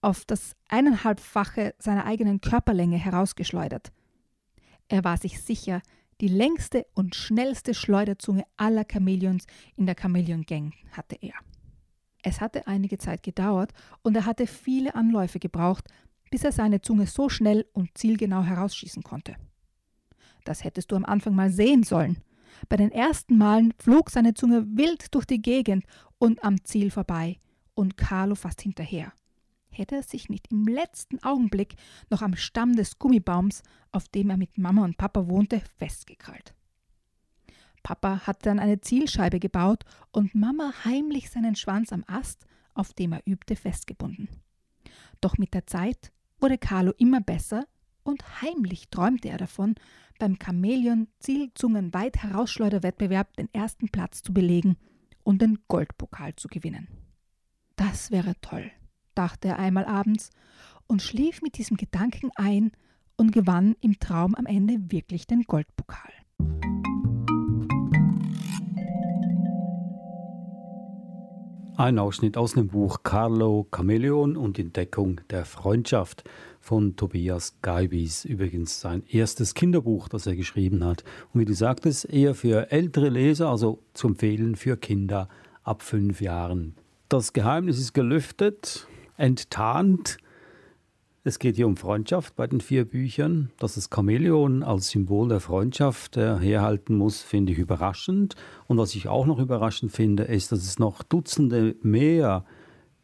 auf 0.00 0.24
das 0.24 0.56
eineinhalbfache 0.68 1.74
seiner 1.78 2.06
eigenen 2.06 2.40
Körperlänge 2.40 2.96
herausgeschleudert. 2.96 3.92
Er 4.88 5.04
war 5.04 5.18
sich 5.18 5.40
sicher, 5.42 5.82
die 6.20 6.28
längste 6.28 6.86
und 6.94 7.14
schnellste 7.14 7.74
Schleuderzunge 7.74 8.44
aller 8.56 8.84
Chamäleons 8.90 9.46
in 9.76 9.86
der 9.86 9.96
Chamäleon 10.00 10.42
Gang 10.42 10.74
hatte 10.92 11.16
er. 11.20 11.34
Es 12.22 12.40
hatte 12.40 12.66
einige 12.66 12.98
Zeit 12.98 13.22
gedauert 13.22 13.72
und 14.02 14.16
er 14.16 14.26
hatte 14.26 14.46
viele 14.46 14.94
Anläufe 14.94 15.38
gebraucht, 15.38 15.88
bis 16.30 16.42
er 16.42 16.52
seine 16.52 16.80
Zunge 16.80 17.06
so 17.06 17.28
schnell 17.28 17.66
und 17.72 17.96
zielgenau 17.96 18.42
herausschießen 18.42 19.02
konnte. 19.02 19.36
Das 20.44 20.64
hättest 20.64 20.90
du 20.90 20.96
am 20.96 21.04
Anfang 21.04 21.34
mal 21.34 21.50
sehen 21.50 21.82
sollen. 21.82 22.18
Bei 22.68 22.76
den 22.76 22.90
ersten 22.90 23.36
Malen 23.36 23.74
flog 23.78 24.10
seine 24.10 24.34
Zunge 24.34 24.64
wild 24.76 25.14
durch 25.14 25.26
die 25.26 25.42
Gegend 25.42 25.84
und 26.18 26.42
am 26.42 26.64
Ziel 26.64 26.90
vorbei 26.90 27.38
und 27.74 27.96
Carlo 27.96 28.34
fast 28.34 28.62
hinterher 28.62 29.12
hätte 29.76 29.96
er 29.96 30.02
sich 30.02 30.28
nicht 30.28 30.50
im 30.50 30.66
letzten 30.66 31.22
Augenblick 31.22 31.76
noch 32.10 32.22
am 32.22 32.36
Stamm 32.36 32.74
des 32.74 32.98
Gummibaums, 32.98 33.62
auf 33.92 34.08
dem 34.08 34.30
er 34.30 34.36
mit 34.36 34.58
Mama 34.58 34.84
und 34.84 34.96
Papa 34.96 35.28
wohnte, 35.28 35.62
festgekrallt. 35.78 36.54
Papa 37.82 38.26
hatte 38.26 38.48
dann 38.48 38.58
eine 38.58 38.80
Zielscheibe 38.80 39.38
gebaut 39.38 39.84
und 40.10 40.34
Mama 40.34 40.72
heimlich 40.84 41.30
seinen 41.30 41.54
Schwanz 41.54 41.92
am 41.92 42.04
Ast, 42.06 42.46
auf 42.74 42.92
dem 42.92 43.12
er 43.12 43.22
übte, 43.26 43.54
festgebunden. 43.54 44.28
Doch 45.20 45.38
mit 45.38 45.54
der 45.54 45.66
Zeit 45.66 46.12
wurde 46.40 46.58
Carlo 46.58 46.92
immer 46.98 47.20
besser 47.20 47.66
und 48.02 48.42
heimlich 48.42 48.88
träumte 48.90 49.28
er 49.28 49.38
davon, 49.38 49.76
beim 50.18 50.38
Chamäleon 50.42 51.08
Zielzungen 51.20 51.94
weit 51.94 52.16
herausschleuderwettbewerb 52.22 53.36
den 53.36 53.52
ersten 53.52 53.88
Platz 53.88 54.22
zu 54.22 54.32
belegen 54.32 54.76
und 55.22 55.42
den 55.42 55.58
Goldpokal 55.68 56.34
zu 56.36 56.48
gewinnen. 56.48 56.88
Das 57.76 58.10
wäre 58.10 58.34
toll 58.40 58.70
dachte 59.16 59.48
er 59.48 59.58
einmal 59.58 59.84
abends 59.84 60.30
und 60.86 61.02
schlief 61.02 61.42
mit 61.42 61.58
diesem 61.58 61.76
Gedanken 61.76 62.30
ein 62.36 62.72
und 63.16 63.32
gewann 63.32 63.74
im 63.80 63.98
Traum 63.98 64.34
am 64.34 64.46
Ende 64.46 64.76
wirklich 64.90 65.26
den 65.26 65.42
Goldpokal. 65.42 66.12
Ein 71.78 71.98
Ausschnitt 71.98 72.38
aus 72.38 72.54
dem 72.54 72.68
Buch 72.68 73.02
Carlo 73.02 73.66
Chameleon 73.70 74.38
und 74.38 74.58
Entdeckung 74.58 75.20
der 75.28 75.44
Freundschaft 75.44 76.24
von 76.58 76.96
Tobias 76.96 77.58
Geibis. 77.60 78.24
Übrigens 78.24 78.80
sein 78.80 79.02
erstes 79.06 79.52
Kinderbuch, 79.52 80.08
das 80.08 80.26
er 80.26 80.36
geschrieben 80.36 80.82
hat. 80.84 81.04
Und 81.34 81.40
wie 81.40 81.44
du 81.44 81.52
sagtest, 81.52 82.06
eher 82.06 82.34
für 82.34 82.72
ältere 82.72 83.10
Leser, 83.10 83.50
also 83.50 83.82
zu 83.92 84.08
empfehlen 84.08 84.56
für 84.56 84.78
Kinder 84.78 85.28
ab 85.64 85.82
fünf 85.82 86.22
Jahren. 86.22 86.76
Das 87.10 87.34
Geheimnis 87.34 87.78
ist 87.78 87.92
gelüftet 87.92 88.88
enttarnt. 89.16 90.18
Es 91.24 91.38
geht 91.38 91.56
hier 91.56 91.66
um 91.66 91.76
Freundschaft 91.76 92.36
bei 92.36 92.46
den 92.46 92.60
vier 92.60 92.84
Büchern. 92.84 93.50
Dass 93.58 93.74
das 93.74 93.90
Chamäleon 93.92 94.62
als 94.62 94.90
Symbol 94.90 95.28
der 95.28 95.40
Freundschaft 95.40 96.16
herhalten 96.16 96.96
muss, 96.96 97.22
finde 97.22 97.52
ich 97.52 97.58
überraschend. 97.58 98.36
Und 98.68 98.78
was 98.78 98.94
ich 98.94 99.08
auch 99.08 99.26
noch 99.26 99.38
überraschend 99.38 99.90
finde, 99.90 100.22
ist, 100.22 100.52
dass 100.52 100.60
es 100.60 100.78
noch 100.78 101.02
Dutzende 101.02 101.74
mehr 101.82 102.44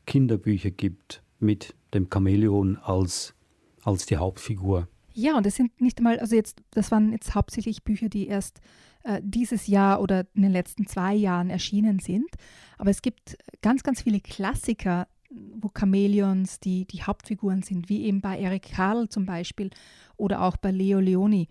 Kinderbücher 0.07 0.71
gibt 0.71 1.23
mit 1.41 1.75
dem 1.95 2.09
Chamäleon 2.13 2.77
als, 2.77 3.35
als 3.83 4.07
die 4.07 4.17
Hauptfigur. 4.17 4.89
Ja, 5.15 5.37
und 5.37 5.47
es 5.47 5.57
sind 5.57 5.81
nicht 5.81 5.99
einmal, 5.99 6.19
also 6.19 6.37
jetzt, 6.37 6.63
das 6.71 6.91
waren 6.91 7.13
jetzt 7.13 7.35
hauptsächlich 7.35 7.83
Bücher, 7.83 8.09
die 8.09 8.29
erst 8.29 8.61
äh, 9.05 9.21
dieses 9.23 9.67
Jahr 9.67 10.01
oder 10.01 10.27
in 10.35 10.43
den 10.43 10.53
letzten 10.53 10.87
zwei 10.87 11.15
Jahren 11.15 11.51
erschienen 11.51 11.99
sind. 11.99 12.31
Aber 12.79 12.91
es 12.91 13.03
gibt 13.03 13.37
ganz, 13.61 13.83
ganz 13.83 14.03
viele 14.03 14.21
Klassiker 14.21 15.07
wo 15.55 15.71
Chamäleons 15.77 16.61
die, 16.61 16.87
die 16.87 17.03
Hauptfiguren 17.03 17.63
sind, 17.63 17.89
wie 17.89 18.05
eben 18.05 18.21
bei 18.21 18.39
Eric 18.39 18.73
Carl 18.75 19.09
zum 19.09 19.27
Beispiel 19.27 19.71
oder 20.17 20.43
auch 20.43 20.57
bei 20.57 20.71
Leo 20.71 21.01
Leoni, 21.01 21.49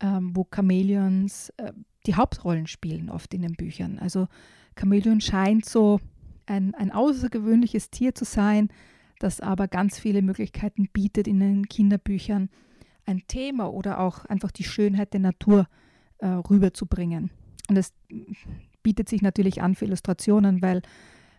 ähm, 0.00 0.34
wo 0.34 0.46
Chamäleons 0.54 1.50
äh, 1.56 1.72
die 2.06 2.14
Hauptrollen 2.14 2.66
spielen 2.66 3.10
oft 3.10 3.34
in 3.34 3.42
den 3.42 3.54
Büchern. 3.54 3.98
Also 3.98 4.28
Chamäleon 4.78 5.20
scheint 5.20 5.64
so 5.64 6.00
ein, 6.46 6.74
ein 6.74 6.90
außergewöhnliches 6.90 7.90
Tier 7.90 8.14
zu 8.14 8.24
sein, 8.24 8.68
das 9.18 9.40
aber 9.40 9.68
ganz 9.68 9.98
viele 9.98 10.22
Möglichkeiten 10.22 10.88
bietet 10.92 11.26
in 11.26 11.40
den 11.40 11.68
Kinderbüchern, 11.68 12.48
ein 13.04 13.22
Thema 13.26 13.72
oder 13.72 14.00
auch 14.00 14.24
einfach 14.26 14.50
die 14.50 14.64
Schönheit 14.64 15.12
der 15.12 15.20
Natur 15.20 15.66
äh, 16.18 16.26
rüberzubringen. 16.26 17.30
Und 17.68 17.76
es 17.76 17.92
bietet 18.82 19.08
sich 19.08 19.22
natürlich 19.22 19.60
an 19.60 19.74
für 19.74 19.86
Illustrationen, 19.86 20.62
weil 20.62 20.82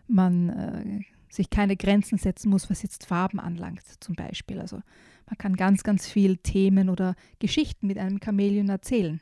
man 0.06 0.48
äh, 0.50 1.00
sich 1.30 1.48
keine 1.48 1.76
Grenzen 1.76 2.18
setzen 2.18 2.50
muss, 2.50 2.68
was 2.68 2.82
jetzt 2.82 3.06
Farben 3.06 3.40
anlangt 3.40 3.82
zum 4.00 4.14
Beispiel. 4.14 4.60
Also 4.60 4.82
man 5.26 5.38
kann 5.38 5.56
ganz, 5.56 5.84
ganz 5.84 6.08
viel 6.08 6.36
Themen 6.36 6.90
oder 6.90 7.14
Geschichten 7.38 7.86
mit 7.86 7.98
einem 7.98 8.20
Chamäleon 8.22 8.68
erzählen 8.68 9.20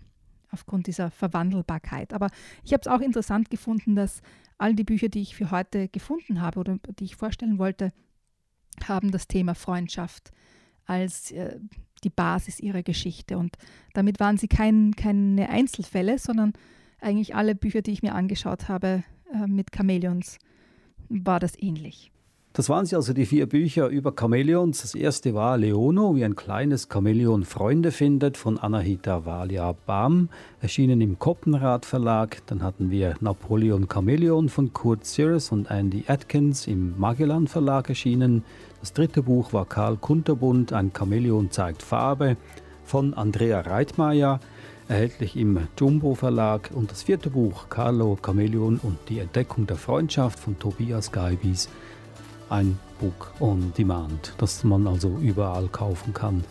aufgrund 0.50 0.86
dieser 0.86 1.10
Verwandelbarkeit. 1.10 2.14
Aber 2.14 2.30
ich 2.64 2.72
habe 2.72 2.80
es 2.80 2.88
auch 2.88 3.00
interessant 3.00 3.50
gefunden, 3.50 3.94
dass 3.94 4.22
all 4.56 4.74
die 4.74 4.84
Bücher, 4.84 5.08
die 5.08 5.20
ich 5.20 5.36
für 5.36 5.50
heute 5.50 5.88
gefunden 5.88 6.40
habe 6.40 6.60
oder 6.60 6.78
die 6.98 7.04
ich 7.04 7.16
vorstellen 7.16 7.58
wollte, 7.58 7.92
haben 8.84 9.10
das 9.10 9.28
Thema 9.28 9.54
Freundschaft 9.54 10.32
als 10.86 11.30
äh, 11.32 11.58
die 12.04 12.10
Basis 12.10 12.60
ihrer 12.60 12.82
Geschichte. 12.82 13.36
Und 13.36 13.56
damit 13.92 14.20
waren 14.20 14.38
sie 14.38 14.48
kein, 14.48 14.94
keine 14.94 15.48
Einzelfälle, 15.50 16.18
sondern 16.18 16.54
eigentlich 17.00 17.34
alle 17.34 17.54
Bücher, 17.54 17.82
die 17.82 17.92
ich 17.92 18.02
mir 18.02 18.14
angeschaut 18.14 18.68
habe 18.68 19.04
äh, 19.32 19.46
mit 19.46 19.74
Chamäleons, 19.74 20.38
war 21.08 21.40
das 21.40 21.52
ähnlich. 21.60 22.10
Das 22.54 22.68
waren 22.68 22.86
sie 22.86 22.96
also 22.96 23.12
die 23.12 23.26
vier 23.26 23.46
Bücher 23.46 23.86
über 23.86 24.12
Chamäleons. 24.18 24.82
Das 24.82 24.94
erste 24.96 25.32
war 25.32 25.56
Leono, 25.58 26.16
wie 26.16 26.24
ein 26.24 26.34
kleines 26.34 26.88
Chamäleon 26.92 27.44
Freunde 27.44 27.92
findet, 27.92 28.36
von 28.36 28.58
Anahita 28.58 29.24
Valia 29.24 29.76
Bam, 29.86 30.28
erschienen 30.60 31.00
im 31.00 31.20
Koppenrad 31.20 31.84
Verlag. 31.84 32.44
Dann 32.46 32.64
hatten 32.64 32.90
wir 32.90 33.14
Napoleon 33.20 33.86
Chamäleon 33.88 34.48
von 34.48 34.72
Kurt 34.72 35.04
Sears 35.04 35.52
und 35.52 35.70
Andy 35.70 36.04
Atkins 36.08 36.66
im 36.66 36.98
Magellan 36.98 37.46
Verlag 37.46 37.90
erschienen. 37.90 38.42
Das 38.80 38.92
dritte 38.92 39.22
Buch 39.22 39.52
war 39.52 39.66
Karl 39.66 39.96
Kunterbund, 39.96 40.72
Ein 40.72 40.90
Chamäleon 40.92 41.52
zeigt 41.52 41.82
Farbe, 41.82 42.36
von 42.84 43.14
Andrea 43.14 43.60
Reitmeier, 43.60 44.40
erhältlich 44.88 45.36
im 45.36 45.68
Jumbo 45.78 46.14
Verlag. 46.14 46.70
Und 46.74 46.90
das 46.90 47.02
vierte 47.04 47.30
Buch, 47.30 47.68
Carlo 47.68 48.18
Chamäleon 48.24 48.80
und 48.82 48.98
die 49.08 49.20
Entdeckung 49.20 49.66
der 49.66 49.76
Freundschaft 49.76 50.38
von 50.38 50.58
Tobias 50.58 51.12
Geibis 51.12 51.68
ein 52.50 52.78
Book 52.98 53.32
on 53.40 53.72
Demand, 53.76 54.34
das 54.38 54.64
man 54.64 54.86
also 54.86 55.16
überall 55.20 55.68
kaufen 55.68 56.14
kann. 56.14 56.44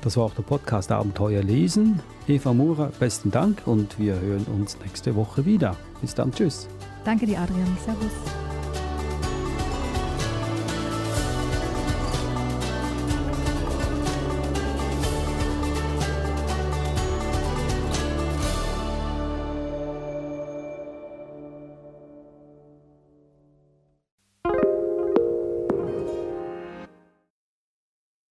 Das 0.00 0.16
war 0.16 0.24
auch 0.24 0.34
der 0.34 0.42
Podcast 0.42 0.90
Abenteuer 0.90 1.42
lesen. 1.42 2.00
Eva 2.26 2.52
Mura, 2.52 2.90
besten 2.98 3.30
Dank 3.30 3.62
und 3.66 3.98
wir 3.98 4.18
hören 4.18 4.46
uns 4.52 4.76
nächste 4.80 5.14
Woche 5.14 5.44
wieder. 5.44 5.76
Bis 6.00 6.14
dann, 6.14 6.32
tschüss. 6.32 6.68
Danke 7.04 7.26
dir, 7.26 7.40
Adrian. 7.40 7.76
Servus. 7.84 8.51